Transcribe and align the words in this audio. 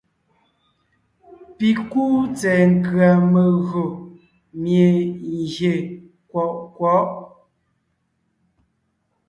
Pɔ́ 1.57 1.71
kúu 1.91 2.17
tsɛ̀ɛ 2.37 2.63
nkʉ̀a 2.75 3.09
megÿò 3.31 3.85
mie 4.61 4.87
gyè 5.53 5.73
kwɔʼ 6.29 6.51
kwɔ̌ʼ. 6.75 7.07